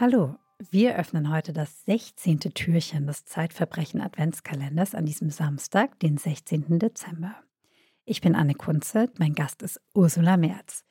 [0.00, 0.34] Hallo,
[0.70, 2.40] wir öffnen heute das 16.
[2.54, 6.78] Türchen des Zeitverbrechen Adventskalenders an diesem Samstag, den 16.
[6.78, 7.34] Dezember.
[8.06, 10.84] Ich bin Anne Kunze, mein Gast ist Ursula Merz.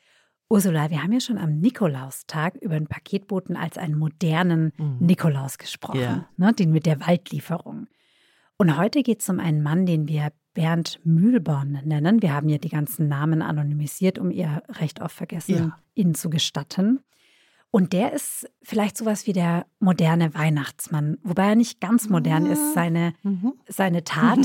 [0.48, 4.98] Ursula, wir haben ja schon am Nikolaustag über den Paketboten als einen modernen mhm.
[5.00, 6.30] Nikolaus gesprochen, ja.
[6.38, 7.88] ne, den mit der Waldlieferung.
[8.58, 12.22] Und heute geht es um einen Mann, den wir Bernd Mühlborn nennen.
[12.22, 15.80] Wir haben ja die ganzen Namen anonymisiert, um ihr Recht auf Vergessen ja.
[15.96, 17.00] ihnen zu gestatten.
[17.72, 22.74] Und der ist vielleicht sowas wie der moderne Weihnachtsmann, wobei er nicht ganz modern ist.
[22.74, 23.54] Seine, mhm.
[23.68, 24.40] seine Tat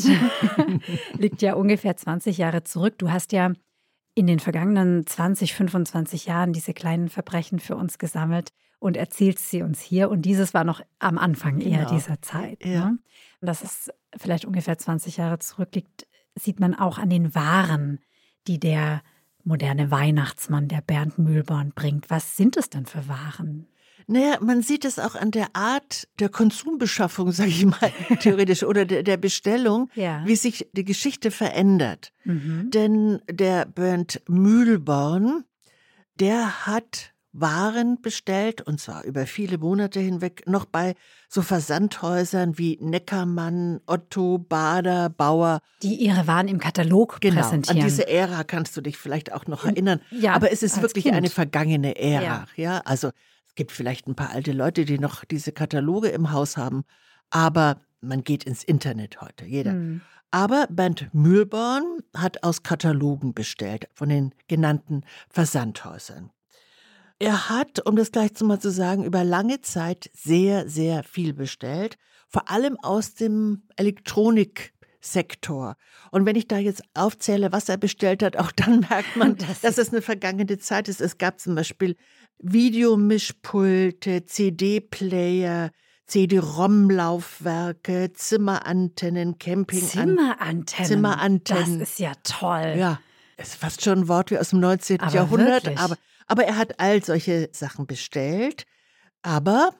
[1.18, 2.98] liegt ja ungefähr 20 Jahre zurück.
[2.98, 3.52] Du hast ja
[4.14, 9.62] in den vergangenen 20, 25 Jahren diese kleinen Verbrechen für uns gesammelt und erzählst sie
[9.62, 10.10] uns hier.
[10.10, 11.94] Und dieses war noch am Anfang eher genau.
[11.94, 12.64] dieser Zeit.
[12.64, 12.90] Ja.
[12.90, 12.98] Ne?
[13.40, 18.00] Und dass es vielleicht ungefähr 20 Jahre zurückliegt, sieht man auch an den Waren,
[18.46, 19.02] die der
[19.44, 22.10] moderne Weihnachtsmann, der Bernd Mühlborn, bringt.
[22.10, 23.68] Was sind es denn für Waren?
[24.06, 28.84] Naja, man sieht es auch an der Art der Konsumbeschaffung, sage ich mal, theoretisch, oder
[28.84, 30.22] der, der Bestellung, ja.
[30.26, 32.12] wie sich die Geschichte verändert.
[32.24, 32.70] Mhm.
[32.70, 35.44] Denn der Bernd Mühlborn,
[36.20, 40.94] der hat waren bestellt, und zwar über viele Monate hinweg, noch bei
[41.28, 45.60] so Versandhäusern wie Neckermann, Otto, Bader, Bauer.
[45.82, 47.80] Die ihre Waren im Katalog genau, präsentieren.
[47.80, 50.00] An diese Ära kannst du dich vielleicht auch noch erinnern.
[50.10, 51.16] Ja, Aber es ist wirklich kind.
[51.16, 52.22] eine vergangene Ära.
[52.22, 52.46] Ja.
[52.54, 53.08] ja, also
[53.48, 56.84] es gibt vielleicht ein paar alte Leute, die noch diese Kataloge im Haus haben.
[57.30, 59.72] Aber man geht ins Internet heute, jeder.
[59.72, 60.02] Hm.
[60.30, 66.30] Aber Bernd Mühlborn hat aus Katalogen bestellt, von den genannten Versandhäusern.
[67.18, 71.96] Er hat, um das gleich mal zu sagen, über lange Zeit sehr, sehr viel bestellt,
[72.28, 75.76] vor allem aus dem Elektroniksektor.
[76.10, 79.60] Und wenn ich da jetzt aufzähle, was er bestellt hat, auch dann merkt man, das
[79.60, 81.00] dass es eine vergangene Zeit ist.
[81.00, 81.96] Es gab zum Beispiel
[82.38, 85.70] Videomischpulte, CD-Player,
[86.06, 89.82] CD-ROM-Laufwerke, Zimmerantennen, Camping.
[89.82, 90.88] Zimmerantennen.
[90.88, 91.78] Zimmerantennen.
[91.78, 92.74] Das ist ja toll.
[92.76, 93.00] Ja,
[93.36, 95.00] es ist fast schon ein Wort wie aus dem 19.
[95.00, 95.78] Aber Jahrhundert, wirklich?
[95.78, 95.96] aber
[96.26, 98.64] aber er hat all solche Sachen bestellt,
[99.22, 99.74] aber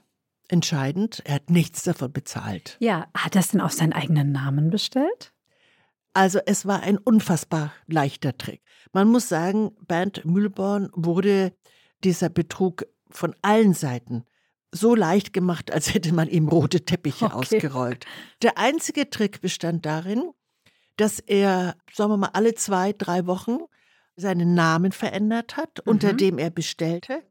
[0.49, 2.77] entscheidend, er hat nichts davon bezahlt.
[2.81, 5.33] Ja, hat er es denn auf seinen eigenen Namen bestellt?
[6.13, 8.63] Also es war ein unfassbar leichter Trick.
[8.93, 11.53] Man muss sagen, Bernd Mühlborn wurde
[12.05, 14.25] dieser Betrug von allen Seiten
[14.71, 17.35] so leicht gemacht, als hätte man ihm rote Teppiche okay.
[17.35, 18.07] ausgerollt.
[18.43, 20.31] Der einzige Trick bestand darin,
[20.97, 23.59] dass er, sagen wir mal, alle zwei, drei Wochen
[24.17, 25.91] seinen Namen verändert hat, mhm.
[25.91, 27.23] unter dem er bestellte,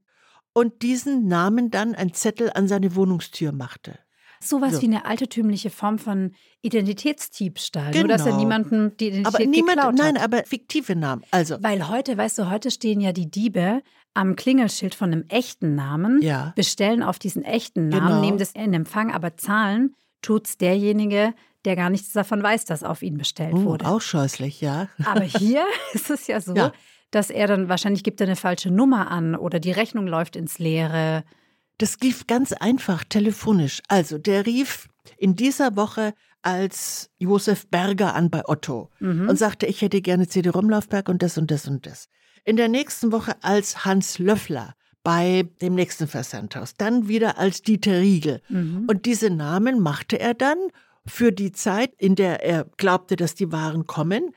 [0.53, 3.97] und diesen Namen dann ein Zettel an seine Wohnungstür machte.
[4.39, 4.81] Sowas so.
[4.81, 8.07] wie eine altertümliche Form von Identitätsdiebstahl, genau.
[8.07, 8.39] nur dass er genau.
[8.39, 11.23] niemanden die Identität aber niemand, geklaut Nein, aber fiktive Namen.
[11.31, 11.57] Also.
[11.61, 13.81] Weil heute, weißt du, heute stehen ja die Diebe
[14.13, 16.51] am Klingelschild von einem echten Namen, ja.
[16.55, 18.21] bestellen auf diesen echten Namen, genau.
[18.21, 21.33] nehmen das in Empfang, aber zahlen tut's derjenige,
[21.65, 23.85] der gar nichts davon weiß, dass auf ihn bestellt oh, wurde.
[23.85, 24.89] Auch scheußlich, ja.
[25.05, 26.71] Aber hier ist es ja so, ja.
[27.11, 30.59] dass er dann wahrscheinlich gibt er eine falsche Nummer an oder die Rechnung läuft ins
[30.59, 31.23] Leere.
[31.77, 33.81] Das lief ganz einfach telefonisch.
[33.87, 34.87] Also der rief
[35.17, 39.29] in dieser Woche als Josef Berger an bei Otto mhm.
[39.29, 42.09] und sagte, ich hätte gerne CD-ROM-Laufwerk und das und das und das.
[42.43, 47.99] In der nächsten Woche als Hans Löffler bei dem nächsten Versandhaus, dann wieder als Dieter
[47.99, 48.41] Riegel.
[48.49, 48.85] Mhm.
[48.87, 50.57] Und diese Namen machte er dann
[51.05, 54.31] für die Zeit, in der er glaubte, dass die Waren kommen,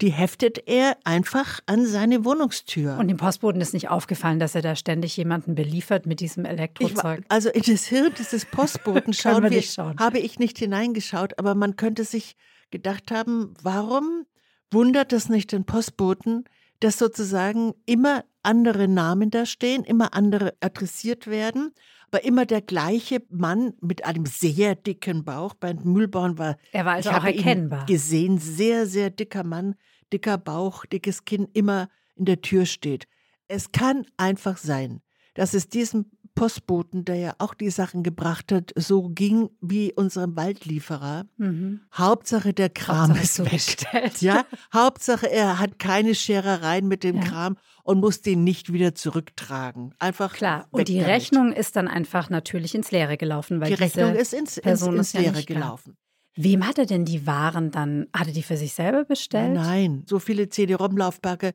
[0.00, 2.96] die heftet er einfach an seine Wohnungstür.
[2.98, 7.20] Und dem Postboten ist nicht aufgefallen, dass er da ständig jemanden beliefert mit diesem Elektrozeug.
[7.20, 9.98] Ich, also in das Hirn dieses Postboten schauen wir, schauen.
[9.98, 12.36] habe ich nicht hineingeschaut, aber man könnte sich
[12.70, 14.24] gedacht haben, warum
[14.70, 16.44] wundert es nicht den Postboten,
[16.80, 21.72] dass sozusagen immer andere Namen da stehen, immer andere adressiert werden
[22.10, 25.54] aber immer der gleiche Mann mit einem sehr dicken Bauch.
[25.54, 27.86] Bernd Mühlborn war, er war also auch erkennbar.
[27.86, 29.74] gesehen, sehr, sehr dicker Mann,
[30.12, 33.06] dicker Bauch, dickes Kinn, immer in der Tür steht.
[33.46, 35.00] Es kann einfach sein,
[35.34, 40.36] dass es diesem Postboten, der ja auch die Sachen gebracht hat, so ging wie unserem
[40.36, 41.26] Waldlieferer.
[41.36, 41.80] Mhm.
[41.92, 44.22] Hauptsache der Kram Hauptsache ist weg.
[44.22, 47.22] Ja, Hauptsache er hat keine Scherereien mit dem ja.
[47.22, 49.94] Kram und muss den nicht wieder zurücktragen.
[49.98, 50.68] Einfach klar.
[50.70, 51.08] Und die damit.
[51.08, 55.14] Rechnung ist dann einfach natürlich ins Leere gelaufen, weil die Rechnung ist ins, ins, ins
[55.14, 55.96] Leere ja gelaufen.
[56.36, 58.06] Wem hat er denn die Waren dann?
[58.14, 59.54] Hat er die für sich selber bestellt?
[59.54, 61.52] Nein, so viele CD-ROM-Laufwerke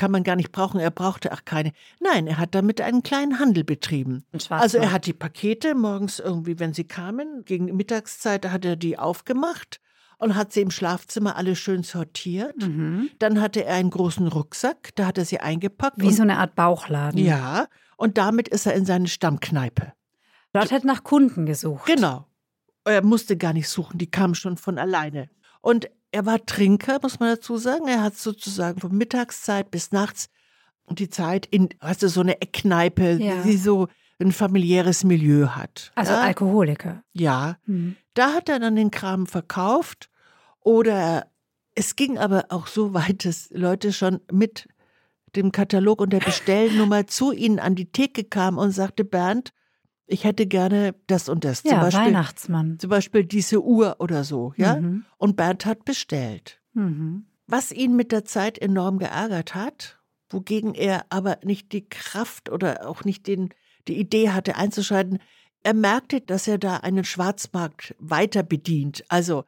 [0.00, 1.72] kann man gar nicht brauchen, er brauchte auch keine.
[2.00, 4.24] Nein, er hat damit einen kleinen Handel betrieben.
[4.48, 8.98] Also er hat die Pakete morgens irgendwie, wenn sie kamen, gegen Mittagszeit hat er die
[8.98, 9.78] aufgemacht
[10.16, 12.56] und hat sie im Schlafzimmer alle schön sortiert.
[12.62, 13.10] Mhm.
[13.18, 16.00] Dann hatte er einen großen Rucksack, da hat er sie eingepackt.
[16.00, 17.22] Wie so eine Art Bauchladen.
[17.22, 17.66] Ja,
[17.98, 19.92] und damit ist er in seine Stammkneipe.
[20.54, 21.84] Dort hat nach Kunden gesucht.
[21.84, 22.26] Genau.
[22.86, 25.28] Er musste gar nicht suchen, die kamen schon von alleine.
[25.60, 27.86] Und er war Trinker, muss man dazu sagen.
[27.88, 30.28] Er hat sozusagen von Mittagszeit bis nachts
[30.92, 33.42] die Zeit in, weißt du, so eine Eckkneipe, Ja.
[33.42, 33.86] die so
[34.20, 35.92] ein familiäres Milieu hat.
[35.94, 36.20] Also ja?
[36.22, 37.02] Alkoholiker.
[37.12, 37.56] ja.
[37.66, 37.96] Hm.
[38.14, 40.10] Da hat er dann den Kram verkauft.
[40.60, 41.28] Oder
[41.76, 44.66] es ging aber auch so weit, dass Leute schon mit
[45.36, 49.52] dem Katalog und der Bestellnummer zu ihnen an die Theke kamen und sagte, Bernd,
[50.10, 51.62] ich hätte gerne das und das.
[51.62, 52.78] zum, Ja, Beispiel, Weihnachtsmann.
[52.78, 54.52] zum Beispiel diese Uhr oder so.
[54.56, 54.76] Ja?
[54.76, 55.04] Mhm.
[55.16, 56.60] Und Bernd hat bestellt.
[56.74, 57.26] Mhm.
[57.46, 59.98] Was ihn mit der Zeit enorm geärgert hat,
[60.28, 63.50] wogegen er aber nicht die Kraft oder auch nicht den,
[63.88, 65.18] die Idee hatte einzuschalten,
[65.62, 69.04] er merkte, dass er da einen Schwarzmarkt weiter bedient.
[69.08, 69.44] Also,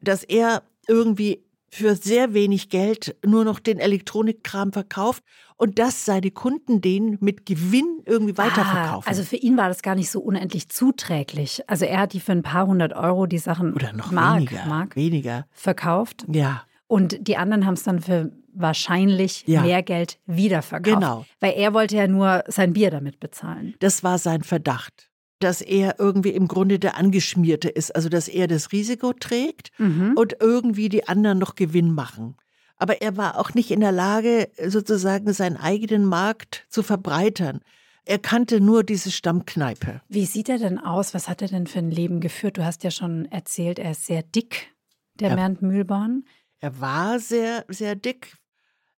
[0.00, 5.22] dass er irgendwie für sehr wenig Geld nur noch den Elektronikkram verkauft
[5.56, 9.04] und dass seine Kunden den mit Gewinn irgendwie weiterverkaufen.
[9.06, 11.62] Ah, also für ihn war das gar nicht so unendlich zuträglich.
[11.68, 14.66] Also er hat die für ein paar hundert Euro die Sachen oder noch Mark, weniger.
[14.66, 15.46] Mark Weniger.
[15.52, 19.62] verkauft Ja, und die anderen haben es dann für wahrscheinlich Ja.
[19.62, 20.94] mehr Geld wiederverkauft.
[20.96, 21.26] Genau.
[21.40, 23.74] Weil er wollte ja nur sein Bier damit bezahlen.
[23.80, 25.07] Das war sein Verdacht,
[25.40, 30.14] dass er irgendwie im Grunde der Angeschmierte ist, also dass er das Risiko trägt Mhm.
[30.16, 32.36] und irgendwie die anderen noch Gewinn machen.
[32.76, 37.60] Aber er war auch nicht in der Lage, sozusagen seinen eigenen Markt zu verbreitern.
[38.04, 40.00] Er kannte nur diese Stammkneipe.
[40.08, 41.12] Wie sieht er denn aus?
[41.12, 42.56] Was hat er denn für ein Leben geführt?
[42.56, 44.74] Du hast ja schon erzählt, er ist sehr dick,
[45.14, 45.34] der Ja.
[45.34, 46.24] Bernd Mühlborn.
[46.60, 48.36] Er war sehr, sehr dick.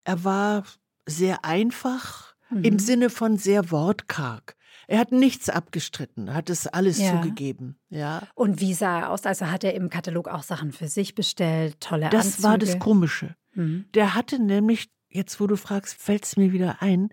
[0.04, 0.64] Er war
[1.06, 2.64] sehr einfach Mhm.
[2.64, 4.56] im Sinne von sehr wortkarg.
[4.90, 7.12] Er hat nichts abgestritten, hat es alles Ja.
[7.12, 7.76] zugegeben.
[7.90, 8.22] Ja.
[8.34, 9.24] Und wie sah er aus?
[9.24, 12.42] Also hat er im Katalog auch Sachen für sich bestellt, tolle Das Anzüge?
[12.42, 13.36] war das Komische.
[13.54, 13.84] Mhm.
[13.94, 17.10] Der hatte nämlich, jetzt wo du fragst, fällt es mir wieder ein,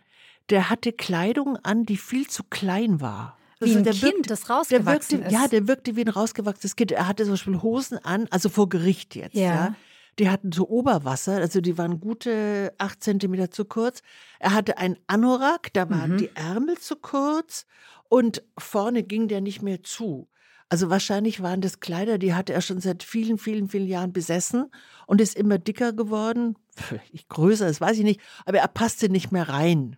[0.50, 3.38] der hatte Kleidung an, die viel zu klein war.
[3.60, 5.42] Wie ein der Kind, wirkte- das der rausgewachsen wirkte, ist.
[5.42, 6.92] Ja, der wirkte wie ein rausgewachsenes Kind.
[6.92, 9.36] Er hatte zum Beispiel Hosen an, also vor Gericht jetzt.
[9.36, 9.42] Ja.
[9.44, 9.76] Ja.
[10.20, 14.02] Die hatten so Oberwasser, also die waren gute acht Zentimeter zu kurz.
[14.40, 16.18] Er hatte einen Anorak, da waren Mhm.
[16.18, 17.66] die Ärmel zu kurz
[18.10, 20.28] und vorne ging der nicht mehr zu.
[20.70, 24.66] Also wahrscheinlich waren das Kleider, die hatte er schon seit vielen, vielen, vielen Jahren besessen
[25.06, 26.58] und ist immer dicker geworden.
[27.14, 29.98] Ich größer, das weiß ich nicht, aber er passte nicht mehr rein.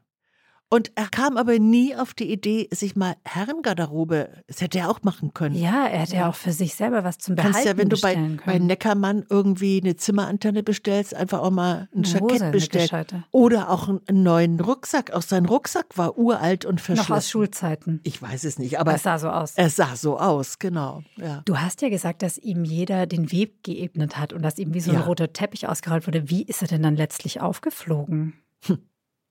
[0.71, 5.01] Und er kam aber nie auf die Idee, sich mal Herrengarderobe, das hätte er auch
[5.01, 5.55] machen können.
[5.55, 7.99] Ja, er hätte ja auch für sich selber was zum Behalten kannst ja, wenn du
[7.99, 8.59] bei, bei.
[8.59, 13.25] Neckermann irgendwie eine Zimmerantenne bestellst, einfach auch mal ein Eine Jackett Hose, bestellen.
[13.31, 15.11] Oder auch einen, neuen Rucksack.
[15.11, 17.11] Auch sein Rucksack war uralt und verschlossen.
[17.13, 17.99] Noch aus Schulzeiten.
[18.03, 19.53] Ich weiß es nicht, aber Es sah so aus.
[19.55, 21.01] es sah so aus, genau.
[21.17, 21.41] Ja.
[21.45, 24.81] Du hast ja gesagt, dass ihm jeder den Weg geebnet hat und dass ihm wie
[24.81, 25.03] so ein Ja.
[25.05, 26.29] roter Teppich ausgerollt wurde.
[26.29, 28.33] Wie ist er denn dann letztlich aufgeflogen?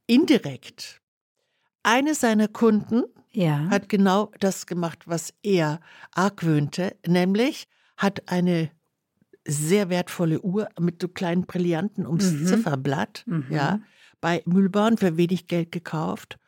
[0.06, 1.00] Indirekt.
[1.82, 3.68] Eine seiner Kunden Ja.
[3.70, 5.80] hat genau das gemacht, was er
[6.12, 8.70] argwöhnte, nämlich hat eine
[9.46, 12.46] sehr wertvolle Uhr mit so kleinen Brillanten ums Mhm.
[12.46, 13.46] Zifferblatt, Mhm.
[13.50, 13.80] ja,
[14.20, 16.38] bei Mühlborn für wenig Geld gekauft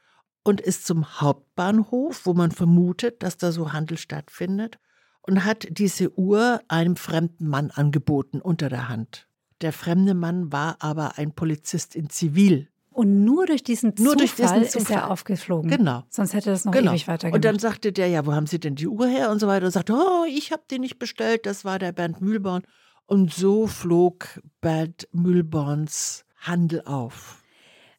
[0.42, 4.78] und ist zum Hauptbahnhof, wo man vermutet, dass da so Handel stattfindet,
[5.22, 9.28] und hat diese Uhr einem fremden Mann angeboten unter der Hand.
[9.60, 12.68] Der fremde Mann war aber ein Polizist in Zivil.
[12.92, 14.96] Und nur durch diesen Nur Zufall, durch diesen ist Zufall.
[14.96, 15.70] er aufgeflogen.
[15.70, 16.02] Genau.
[16.10, 16.90] Sonst hätte das noch Genau.
[16.90, 17.36] ewig weitergemacht.
[17.36, 19.30] Und dann sagte der, ja, wo haben Sie denn die Uhr her?
[19.30, 19.66] Und so weiter.
[19.66, 22.62] Und sagte, oh, ich habe die nicht bestellt, das war der Bernd Mühlborn.
[23.06, 27.36] Und so flog Bernd Mühlborns Handel auf.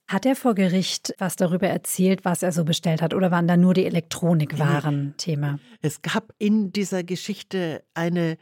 [0.07, 3.13] Hat er vor Gericht was darüber erzählt, was er so bestellt hat?
[3.13, 5.59] Oder waren da nur die Elektronikwaren Thema?
[5.81, 8.37] Es gab in dieser Geschichte eine,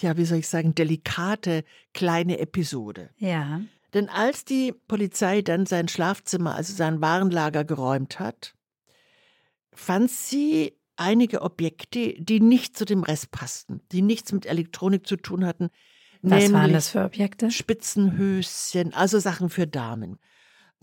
[0.00, 3.10] ja, wie soll ich sagen, delikate kleine Episode.
[3.18, 3.60] Ja.
[3.94, 8.54] Denn als die Polizei dann sein Schlafzimmer, also sein Warenlager geräumt hat,
[9.72, 15.16] fand sie einige Objekte, die nicht zu dem Rest passten, die nichts mit Elektronik zu
[15.16, 15.70] tun hatten.
[16.22, 17.50] Was waren das für Objekte?
[17.50, 20.18] Spitzenhöschen, also Sachen für Damen.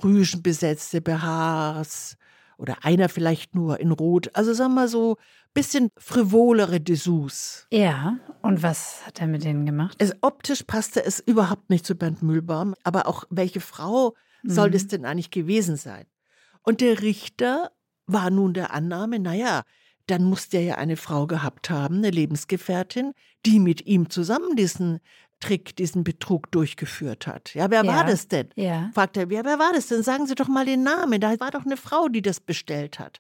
[0.04, 2.18] Rüschenbesetzte BHs
[2.62, 4.30] oder einer vielleicht nur in Rot.
[4.34, 5.18] Also sagen wir so,
[5.54, 7.68] bisschen frivolere Dessous.
[7.72, 8.18] Ja.
[8.42, 9.96] Und was hat er mit denen gemacht?
[10.00, 14.14] Es, optisch passte es überhaupt nicht zu Bernd Mühlbaum, aber auch welche Frau
[14.44, 14.74] soll Mhm.
[14.74, 16.06] das denn eigentlich gewesen sein?
[16.62, 17.72] Und der Richter
[18.06, 19.64] war nun der Annahme, naja,
[20.12, 23.14] dann muss der ja eine Frau gehabt haben, eine Lebensgefährtin,
[23.46, 25.00] die mit ihm zusammen diesen
[25.40, 27.54] Trick, diesen Betrug durchgeführt hat.
[27.56, 27.96] Ja, wer Ja.
[27.96, 28.50] war das denn?
[28.56, 28.92] Ja.
[28.94, 30.04] Fragt er, wer, wer war das denn?
[30.04, 31.20] Sagen Sie doch mal den Namen.
[31.20, 33.20] Da war doch eine Frau, die das bestellt hat.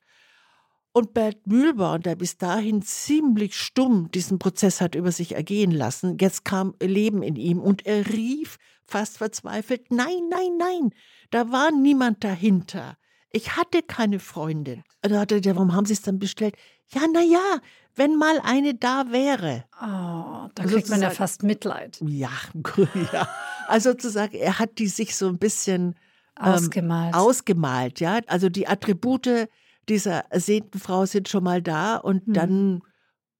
[0.93, 6.17] Und Bert Mühlborn, der bis dahin ziemlich stumm diesen Prozess hat über sich ergehen lassen,
[6.19, 10.89] jetzt kam Leben in ihm und er rief fast verzweifelt, nein, nein, nein,
[11.29, 12.97] da war niemand dahinter.
[13.31, 14.83] Ich hatte keine Freundin.
[15.01, 16.55] Da hat er warum haben Sie es dann bestellt?
[16.93, 17.59] Ja, na ja,
[17.95, 19.65] wenn mal eine da wäre.
[19.81, 21.99] Oh, da kriegt man ja fast Mitleid.
[22.05, 22.31] Ja,
[23.13, 23.27] ja.
[23.67, 25.95] Also sozusagen, er hat die sich so ein bisschen
[26.39, 27.13] ähm, ausgemalt.
[27.13, 28.19] ausgemalt, ja.
[28.27, 29.47] Also die Attribute
[29.89, 32.33] dieser ersehnten Frau sind schon mal da und hm.
[32.33, 32.81] dann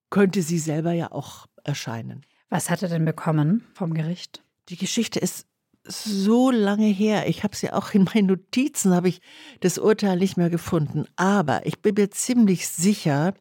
[0.10, 2.26] könnte sie selber ja auch erscheinen.
[2.50, 4.44] Was hat er denn bekommen vom Gericht?
[4.70, 5.48] Die Geschichte ist
[5.84, 7.28] so lange her.
[7.28, 9.22] Ich habe sie auch in meinen Notizen, habe ich
[9.60, 11.06] das Urteil nicht mehr gefunden.
[11.16, 13.34] Aber ich bin mir ziemlich sicher,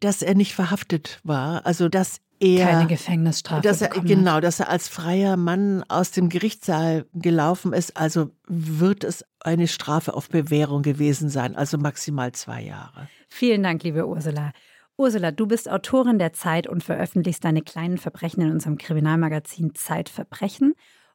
[0.00, 1.64] dass er nicht verhaftet war.
[1.66, 6.28] Also dass er keine Gefängnisstrafe dass er, genau, dass er als freier Mann aus dem
[6.28, 7.96] Gerichtssaal gelaufen ist.
[7.96, 13.08] Also wird es eine Strafe auf Bewährung gewesen sein, also maximal zwei Jahre.
[13.28, 14.52] Vielen Dank, liebe Ursula.
[14.96, 20.74] Ursula, du bist Autorin der Zeit und veröffentlichst deine kleinen Verbrechen in unserem Kriminalmagazin Zeitverbrechen.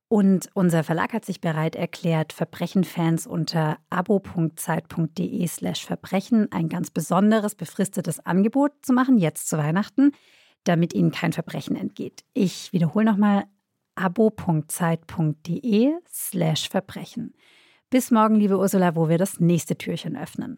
[0.10, 7.56] Und unser Verlag hat sich bereit erklärt, Verbrechenfans unter abo.zeit.de slash Verbrechen ein ganz besonderes,
[7.56, 10.12] befristetes Angebot zu machen, jetzt zu Weihnachten,
[10.64, 12.24] damit ihnen kein Verbrechen entgeht.
[12.34, 13.46] Ich wiederhole nochmal
[13.96, 17.34] abo.zeit.de slash Verbrechen.
[17.90, 20.58] Bis morgen, liebe Ursula, wo wir das nächste Türchen öffnen.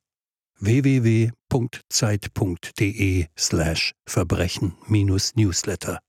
[0.61, 1.31] www.zeit.de
[3.35, 5.99] slash Verbrechen-Newsletter